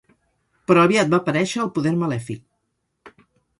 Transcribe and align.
Però 0.71 0.85
aviat 0.85 1.11
va 1.11 1.19
aparèixer 1.19 1.63
el 1.65 1.71
poder 1.77 1.93
malèfic. 2.01 3.23